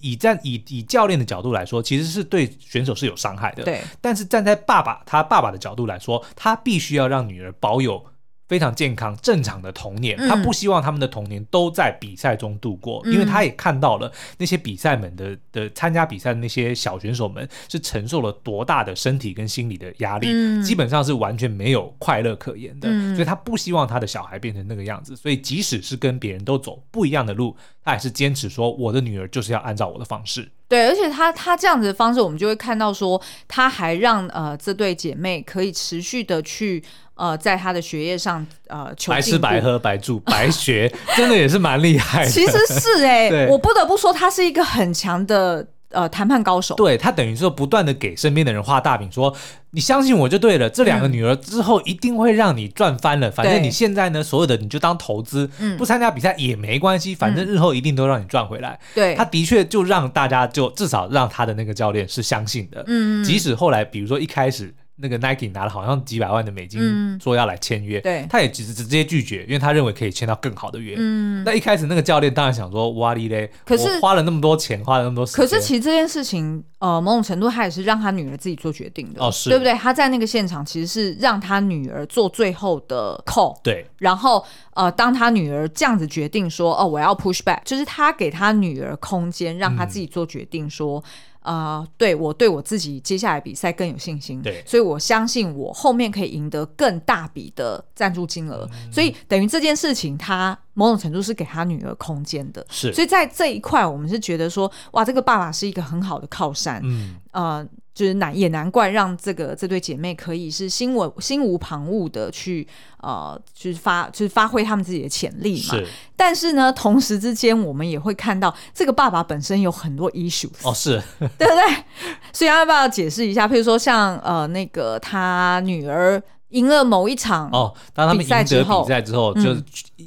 [0.00, 3.64] 以站以以教练的角度来说，其实是对选手是有伤害的。
[3.64, 8.04] 对，但是站在爸爸他爸爸的角度来说，他必须要让女儿保有。
[8.46, 30.50] 非常健康正常的童年，他不希望他们的童年都在比赛中度过，嗯、因为他也看到了那些比赛们的的参加比赛的那些小选手们是承受了多大的身体跟心理的压力，嗯、基本上是完全没有快乐可言的，嗯、所以他不希望他的小孩变成那个样子，所以即使是跟别人都走不一样的路，他还是坚持说我的女儿就是要按照我的方式。
[30.66, 36.82] 对，而且他他这样子的方式，我们就会看到说，他还让呃这对姐妹可以持续的去
[37.14, 42.30] 呃在他的学业上呃求白吃白喝白住白学，真的也是蛮厉害的。
[42.32, 45.66] 其实是哎、欸， 我不得不说，他是一个很强的。
[45.90, 49.32] 呃，谈判高手，对，他等于说不断的给身边的人画大饼，说
[49.70, 53.28] 你相信我就对了，这两个女儿之后一定会让你赚翻了。
[53.28, 58.76] 嗯、反正你现在呢，所有的你就当投资，嗯、不参加比赛也没关系，反正日后一定都让你赚回来。
[58.92, 62.82] 对、嗯，他的确就让大家就至少让他的那个教练是相信的。
[62.88, 64.74] 嗯，即使后来比如说一开始。
[64.96, 70.94] 那个 Nike 拿了好像几百万的美金，说要来签约，对，他也直直接拒绝，因为他认为可以签到更好的约。
[70.96, 75.44] 嗯，那一开始那个教练当然想说，哇哩嘞，可是花了那么多钱，花了那么多时间。
[75.44, 79.74] 可是其实这件事情，呃，某种程度他也是让他女儿自己做决定的，哦，是，对不对？
[79.74, 83.84] 他在那个现场其实是让他女儿做最后的 call，对。
[83.98, 91.02] 然后，呃，当他女儿这样子决定说，哦，我要 push back，就是他给他女儿空间，让他自己做决定，说。
[91.44, 107.68] 呃，对我对我自己接下来比赛更有信心，对，所以我相信我后面可以赢得更大笔的赞助金额，嗯、所以等于这件事情，他某种程度是给他女儿空间的，是，所以在这一块，我们是觉得说，哇，这个爸爸是一个很好的靠山，嗯，呃。
[107.94, 112.66] 就是难也难怪让这个这对姐妹可以是心无心无旁骛的去
[113.00, 115.76] 呃，就是发就是发挥他们自己的潜力嘛。
[115.76, 115.86] 是。
[116.16, 120.50] 但是呢，同时之间我们也会看到这个爸爸本身有很多 issues。
[120.62, 121.00] 哦，是。
[121.38, 121.84] 对不对？
[122.32, 123.46] 所以要不要解释一下？
[123.46, 126.22] 譬如说像呃那个他女儿。
[126.54, 129.62] 赢了某一场哦，当他们赢得比赛之后，嗯、就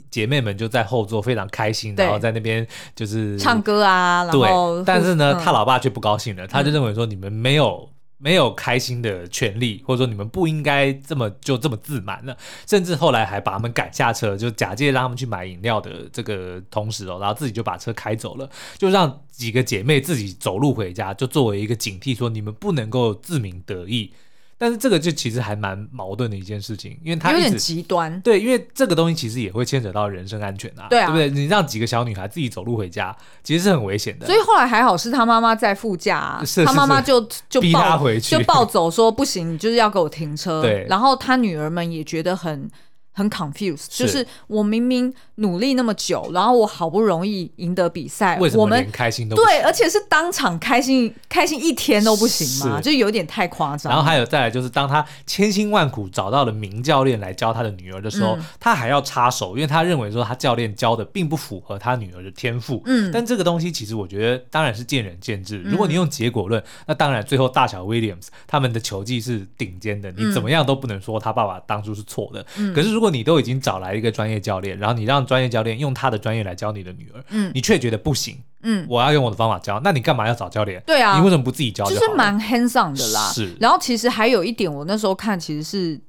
[0.10, 4.86] 姐妹们就在后座非常开心，然后在那边就是唱歌啊，然后对。
[4.86, 24.14] 但是呢，嗯、他老爸却不高兴了，他就认为说你们没有、嗯、没有开心的权利，或者说你们不应该这么就这么自满了，甚至后来还把他们赶下车，就假借让他们去买饮料的这个同时哦，然后自己就把车开走了，就让几个姐妹自己走路回家，就作为一个警惕，说你们不能够自鸣得意。
[24.58, 28.20] 但是这个就其实还蛮矛盾的一件事情，因为他有点极端。
[28.22, 31.30] 对，因为这个东西其实也会牵扯到人身安全啊，对啊，对不对？
[31.30, 34.26] 你让几个小女孩自己走路回家，其实是很危险的。
[34.26, 40.62] 所以后来还好是他妈妈在副驾啊，是是是他妈妈就就逼他回去，就暴走说不行，你就是要给我停车。
[40.66, 42.70] 对，然后他女儿们也觉得很。
[43.18, 49.50] 很 confused，就是我明明努力那么久，然后我好不容易赢得比赛，为什么连开心都不行？
[49.50, 52.80] 对，而且是当场开心开心一天都不行嘛？
[52.80, 53.92] 就有点太夸张。
[53.92, 62.84] 然后还有再来就是，当他千辛万苦找到了名教练来教他的女儿的时候，嗯、他还要插手，因为他认为说他教练教的并不符合他女儿的天赋。
[62.86, 65.60] 嗯，但这个东西其实我觉得当然是见仁见智。
[65.64, 72.46] 如果你用结果论，嗯、那当然最后大小 Williams 他们的球技是顶尖的，你怎么样都不能说他爸爸当初是错的。
[72.58, 80.82] 嗯，可是如果你都已经找来一个专业教练，然后你让专业教练用他的专业来教你的女儿，嗯，你却觉得不行，嗯，我要用我的方法教，那你干嘛要找教练？
[80.86, 81.96] 对啊，你为什么不自己教就？
[81.96, 83.32] 就是蛮 hands on 的啦。
[83.34, 86.02] 是，然后其实还有一点，我那时候看其实是，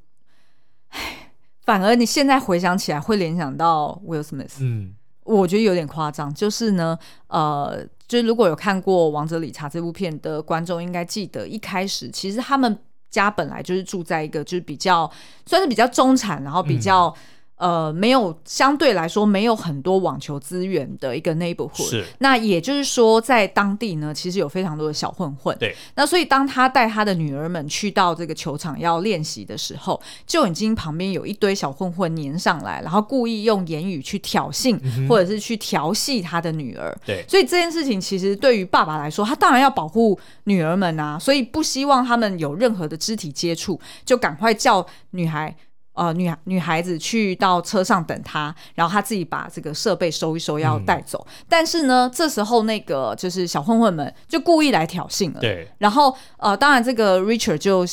[0.91, 1.33] 唉，
[1.65, 6.33] 反而你现在回想起来会联想到 Will Smith，嗯，我觉得有点夸张。
[6.33, 12.79] 就是呢，呃，就是如果有看过《王者理查》这部片的观众，应该记得一开始其实他们。
[13.11, 15.11] 家本来就是住在一个就是比较
[15.47, 17.07] 算是比较中产，然后比较。
[17.07, 17.23] 嗯
[17.59, 22.05] 呃，没有相对来说没有很多网球资源的一个 neighborhood，是。
[22.19, 25.57] 那也就是说，在当地呢，其实有非常多的小混混。
[25.59, 25.75] 对。
[25.97, 36.97] 那所以当他带他的女儿们去到这个球场要练习的时候，就已经旁边有一堆小混混粘上来，然后故意用言语去挑衅，嗯、或者是去调戏他的女儿。
[37.05, 37.25] 对。
[37.29, 45.57] 所以这件事情其实对于爸爸来说，他当然要保护女儿们啊，所以不希望他们有任何的肢体接触，就赶快叫女孩。
[45.99, 51.27] 呃女女孩子去到车上等他，然后他自己把这个设备收一收要带走。
[51.29, 55.41] 嗯、但是呢，这时候那个就是小混混们就故意来挑衅了。
[55.41, 57.85] 对，然后呃，当然这个 Richard 就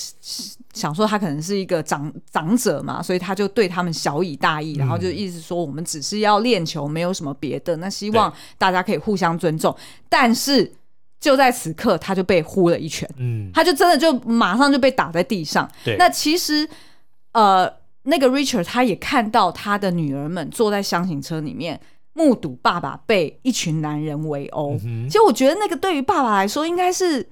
[0.74, 7.76] 想说他可能是一个长长者嘛，所以他就对他们小以大义，然后就意思说我们只是要练球，没有什么别的。
[7.78, 9.76] 那希望大家可以互相尊重。
[10.10, 10.72] 但是
[11.20, 15.70] 就在此刻，他就被呼了一拳，嗯，他就真的就马上就被打在地上。
[15.84, 16.68] 对，那其实
[17.32, 17.72] 呃，
[18.06, 21.80] 那个 Richard 他也看到他的女儿们坐在箱型车里面，
[22.14, 24.80] 目睹爸爸被一群男人围殴。
[24.84, 27.30] 嗯、其实我觉得那个对于爸爸来说，应该是。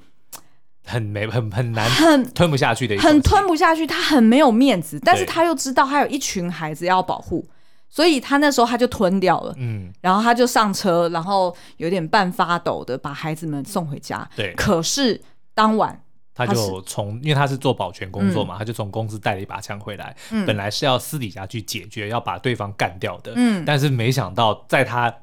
[0.86, 7.48] 很没很很难很吞不下去的一，很吞不下去，他很没有面子，但是他又知道他有一群孩子要保护，
[7.90, 14.30] 所以他那时候他就吞掉了，嗯，然后他就上车，然后有点半发抖的把孩子们送回家。
[14.36, 15.22] 对，可是
[15.54, 15.98] 当晚
[16.34, 25.14] 他就从，因为他是做保全工作嘛，嗯、他就从公司带了一把枪回来，嗯、本来是要私底下去解决，要把对方干掉的，嗯，但是没想到在他。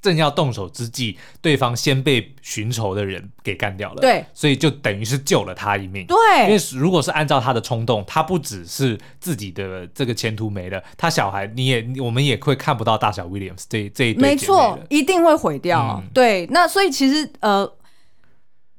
[0.00, 4.00] 正要动手之际，对方先被寻仇的人给干掉了。
[4.00, 6.06] 对，所以就等于是救了他一命。
[6.06, 14.22] 对，因为如果是按照他的冲动，他不只是自己的这个前途没了，他小孩你也我们也会看不到大小 Williams 这这一对。
[14.22, 16.00] 没错，一定会毁掉。
[16.00, 17.68] 嗯、对，那所以其实呃，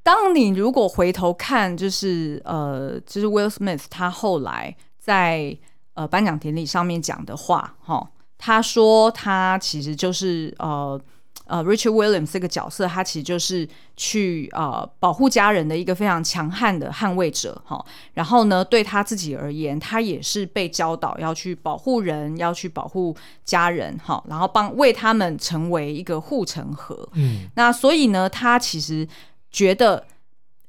[0.10, 5.56] 当你如果回头看，就是呃，就是 Will Smith 他后来在
[5.94, 8.10] 呃颁奖典礼上面讲的话，哈。
[8.40, 11.00] 他说：“他其实就是呃
[11.46, 17.86] 呃，Richard Williams 这个角色，他其实就是去呃保护家人的一个非常强悍的捍卫者哈。
[18.14, 24.24] 然后呢，对他自己而言，他也是被教导要去保护人，要去保护家人哈。
[24.28, 27.08] 然后帮为他们成为一个护城河。
[27.14, 29.08] 嗯，那所以呢，他其实
[29.52, 30.06] 觉得。”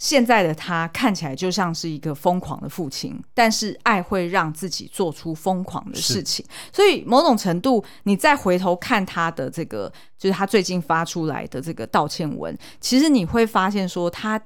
[0.01, 14.41] 现在的他看起来就像是一个疯狂的父亲，但是爱会让自己做出疯狂的事情，所以某种程度，你再回头看他的这个，就是他最近发出来的这个道歉文，其实你会发现说，他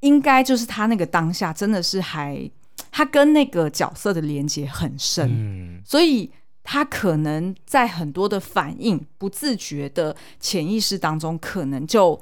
[0.00, 2.50] 应该就是他那个当下真的是还
[2.90, 6.28] 他跟那个角色的连接很深，嗯，所以
[6.64, 12.20] 他可能在很多的反应不自觉的潜意识当中，可能就。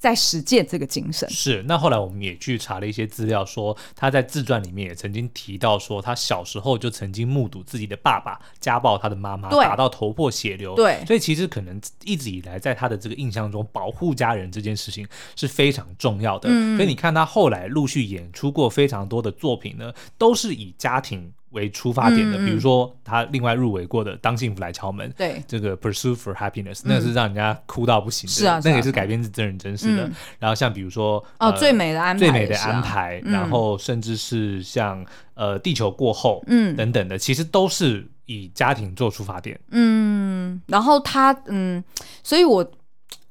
[0.00, 1.62] 在实践这个精神是。
[1.68, 10.74] 那后来我们也去查了一些资料，说他在自传里面也曾经提到说，他小时候就曾经目睹自己的爸爸家暴他的妈妈，打到头破血流。
[10.74, 16.48] 对，所以其实可能一直以来在他的这个印象中，保护家人这件事情是非常重要的。
[16.50, 21.30] 嗯，所以你看他后来陆续演出过非常多的作品呢，都是以家庭。
[21.50, 30.06] 为出发点的，嗯嗯、比如说他另外入围过的《当幸福来敲门》，对，这个《Pursuit for Happiness》，嗯，那是让人家哭到不行的，是啊，那个也是改编自真人真事的。
[30.06, 39.58] 嗯、然后像比如说哦，呃《最美的安排》，最美的安排，然后甚至是像呃《地球过后》，嗯，等等的，其实都是以家庭做出发点。
[39.70, 41.82] 嗯，然后他嗯，
[42.22, 42.70] 所以我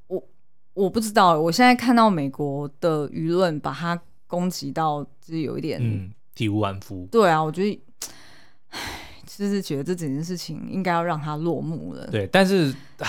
[0.07, 0.21] 我
[0.73, 3.97] 我不知道，我现在看到美国的舆论把他
[4.27, 7.07] 攻击到，就是有一点嗯体无完肤。
[7.09, 7.81] 对啊，我觉得。
[8.69, 8.79] 唉，
[9.25, 12.07] 就是觉得这整件事情应该要让它落幕了。
[12.07, 13.07] 对，但是啊，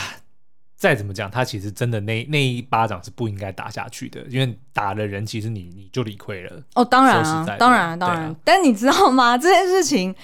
[0.76, 6.62] 再怎么讲，他其实真的那那一巴掌是不应该打下去的，因为打了人，其实你你就理亏了。
[6.74, 8.22] 哦，当然啊，当然，当然。
[8.24, 9.36] 啊、但你知道吗？
[9.36, 10.14] 这件事情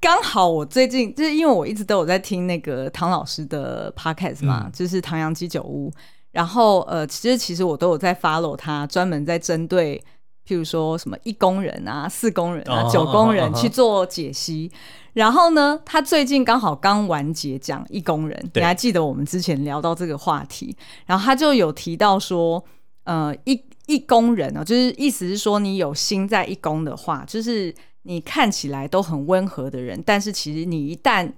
[0.00, 5.92] 刚好我最近就是因为我一直都有在听那个唐老师的 podcast 嘛，嗯、就是唐阳鸡酒屋。
[6.30, 10.02] 然后呃，其实其实我都有在 follow 他，专门在针对。
[10.46, 14.70] 譬如说什么一工人啊、四工人啊、九工人去做解析，
[15.14, 20.76] 然后呢，他最近刚好刚完结讲一工人，你还记得我们之前聊到这个话题？
[21.06, 22.62] 然后他就有提到说，
[23.04, 31.32] 呃，一一工人呢，就是意思是说，你有心在一工的话，就是你看起来都很温和的人，但是其实你一旦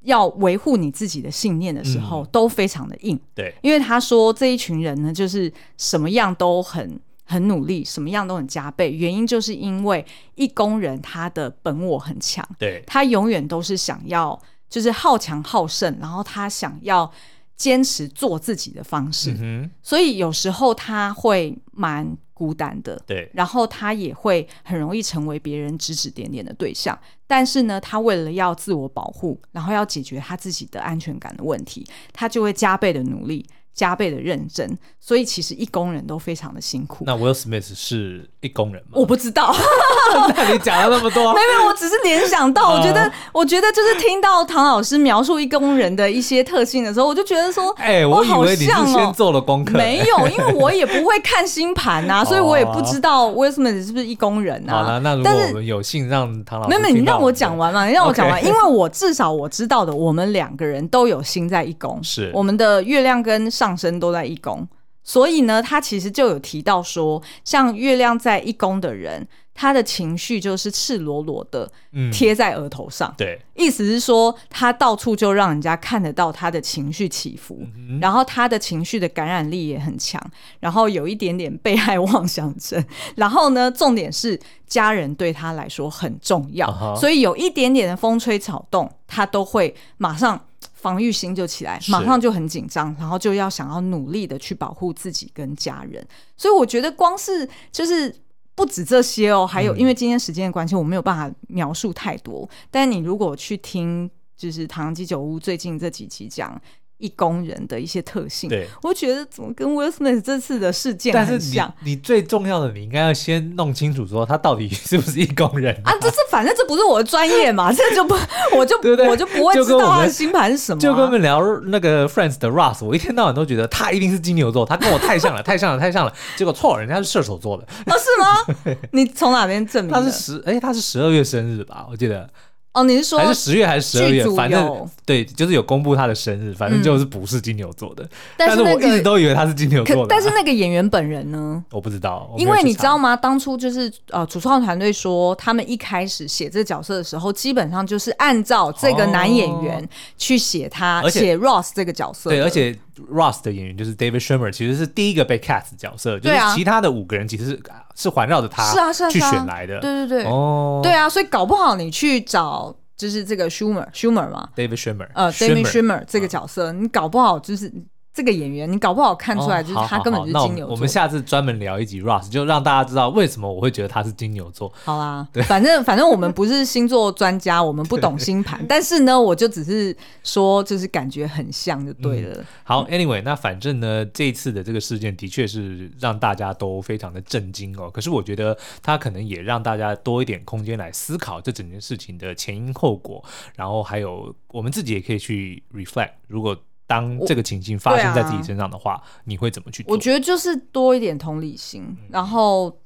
[0.00, 3.16] 要维护你自己的信念的时候，都非常的硬。
[3.36, 6.98] 对，因为他说这一群人呢，就是什么样都很。
[7.26, 8.92] 很努力，什么样都很加倍。
[8.92, 10.04] 原因就是因为
[10.36, 17.12] 一工人他的本我很强，对，他永远都是想要就是好强好胜，然后他想要
[17.56, 26.96] 坚持做自己的方式，嗯，所以有时候他会蛮孤单的，对，然后他也会很容易成为别人指指点点的对象。
[27.26, 33.44] 但是呢，他为了要自我保护，然后要解决他自己的安全感的问题，他就会加倍的努力。
[33.76, 37.04] 加倍的认真，所以其实一工人都非常的辛苦。
[37.06, 38.92] 那 Will Smith 是一工人吗？
[38.94, 39.54] 我不知道。
[40.34, 54.72] 那你讲了那么多，没有，我只是联想到，我觉得，我觉得就是听到唐老师描述一工人的一些特性的时候，我就觉得说，哎、欸，我以为你是先做了功课、欸，没有，因为我也不会看星盘呐， 所以我也不知道 Will Smith 是不是一工人呐。
[54.72, 64.68] 好了，那如果我们有幸让唐老师，没有，你让我讲完嘛，你让我讲完因为我至少我知道的，我们两个人都有心在一宫，是我们的月亮跟上升都在一宫。
[65.02, 71.70] 所以呢，他其实就有提到说，像月亮在一宫的人，他的情绪就是赤裸裸的
[72.12, 73.08] 贴在额头上。
[73.10, 80.20] 嗯、对，意思是说，他到处就让人家看得到他的情绪起伏，嗯、然后他的情绪的感染力也很强，
[80.58, 82.84] 然后有一点点被害妄想症。
[83.14, 84.36] 然后呢，重点是
[84.66, 90.46] 家人对他来说很重要，uh huh、所以有一点点的风吹草动，他都会马上。
[90.86, 96.06] 防御心就起来，马上就很紧张，然后就要想要努力的去保护自己跟家人。
[96.36, 98.14] 所以我觉得光是就是
[98.54, 102.48] 不止这些哦，还有因为今天时间的关系，我没有办法描述太多。
[102.52, 106.62] 嗯、但你如果去听，就是唐吉酒屋最近这几期讲。
[106.98, 111.72] 一工人的一些特性，对，我觉得怎么跟 Will Smith 这次的事件很像。
[111.82, 115.92] 你，你最重要的，你应该要先弄清楚，说他到底是不是一工人啊？
[115.92, 118.14] 啊，这是反正这不是我的专业嘛， 这就不，
[118.56, 118.78] 我就
[119.08, 120.90] 我就不会知道他的星盘是什么、啊就。
[120.90, 126.12] 就跟我们聊那个 Friends 的 Russ，我一天到晚都觉得他一定是金牛座，他跟我太像了， 太像了，太像了。
[126.36, 127.64] 结果错，人家是射手座的。
[127.86, 128.76] 哦，是吗？
[128.92, 129.92] 你从哪边证明？
[129.92, 131.86] 他是十，哎、欸，他是十二月生日吧？
[131.90, 132.28] 我记得。
[132.76, 134.22] 哦，你是说还是十月还是十二月？
[134.36, 138.06] 反正对，就是有公布他的生日，反正就是不是金牛座的。
[138.36, 140.08] 但是我一直都以为他是金牛座的。
[140.10, 141.64] 但是那个演员本人呢？
[141.72, 143.16] 我不知道，因为你知道吗？
[143.16, 152.28] 当初就是呃，主创团队说，他们一开始写这个角色的时候，基本上就是按照这个男演员去写他，写 Ross 这个角色。
[152.28, 152.76] 对，而且
[153.10, 157.56] Ross 的演员就是 David Schwimmer，其实是第一个被 cast 角色，就是其他的五个人其实是
[157.96, 159.80] 是环绕着他是啊是啊去选来的。
[159.80, 162.72] 对对对，哦，对啊，所以搞不好你去找。
[162.96, 167.70] 就是这个 Schumer，Schumer 嘛，David Schwimmer，呃，David Schwimmer 这个角色，你搞不好就是。
[168.16, 170.74] 这个演员，你搞不好看出来就是他根本就是金牛座。
[170.74, 174.72] 我们下次专门聊一集 Ross，就让大家知道为什么我会觉得他是金牛座。
[174.84, 179.94] 好啊，对，反正反正我们不是星座专家，我们不懂星盘， 但是呢，我就只是
[180.24, 182.42] 说，就是感觉很像就对了。
[182.64, 187.90] 好，Anyway，那反正呢，这一次的这个事件的确是让大家都非常的震惊哦。
[187.90, 193.22] 可是我觉得他可能也让大家多一点空间来思考这整件事情的前因后果，
[193.56, 196.56] 然后还有我们自己也可以去 reflect，如果。
[196.86, 199.92] 当这个情境发生在自己身上的话，啊、你会怎么去做？
[199.92, 202.78] 我觉得就是多一点同理心，嗯、然后，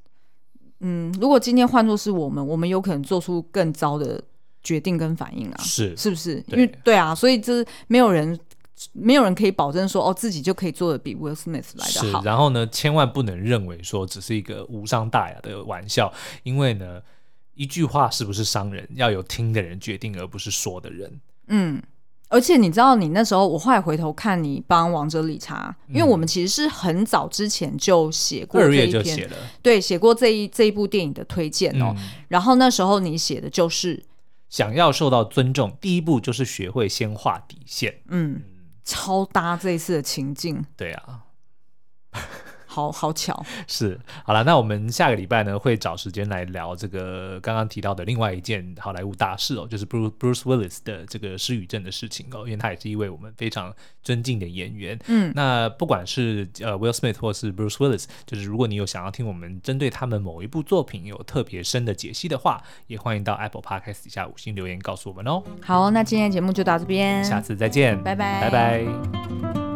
[0.80, 4.22] 嗯，如果今天换作是我们，我们有可能做出更糟的
[4.62, 6.40] 决定跟反应啊，是是不是？
[6.48, 8.38] 对因为对啊，所以这没有人，
[8.92, 12.22] 没有人可以保证说哦，自己就可以做的比 Will Smith 来的好。
[12.24, 16.10] 然后呢，千万不能认为说只是一个无伤大雅的玩笑，
[16.42, 17.02] 因为呢，
[17.54, 21.20] 一句话是不是伤人，要有听的人决定，而不是说的人。
[21.48, 21.82] 嗯。
[22.30, 29.28] 而且你知道，你那时候我后来回头看你帮王者理查，因为我们其实是很早之前就写过这一篇，
[29.60, 31.92] 对，写过这一这一部电影的推荐哦。
[31.98, 34.00] 嗯、然后那时候你写的就是
[34.48, 38.00] 想要受到尊重，第一步就是学会先画底线。
[38.08, 38.40] 嗯，
[38.84, 40.64] 超搭这一次的情境。
[40.76, 41.24] 对啊。
[42.70, 54.96] 好好巧，是好了，那我们下个礼拜呢会找时间来聊这个刚刚提到的另外一件好莱坞大事哦，就是 Bruce Bruce Willis 的这个失语症的事情哦，因为他也是一位我们非常尊敬的演员。
[55.08, 65.42] 嗯，那不管是呃 Will Smith 或是 Bruce Willis，就是如果你有想要听我们针对他们某一部作品有特别深的解析的话，也欢迎到 Apple Podcast 底下五星留言告诉我们哦。
[65.60, 69.69] 好，那今天的节目就到这边，下次再见，拜拜，拜拜。